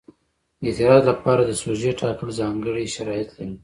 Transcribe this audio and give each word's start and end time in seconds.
د 0.61 0.65
اعتراض 0.69 1.03
لپاره 1.11 1.41
د 1.45 1.51
سوژې 1.63 1.91
ټاکل 2.01 2.29
ځانګړي 2.39 2.85
شرایط 2.95 3.29
لري. 3.37 3.53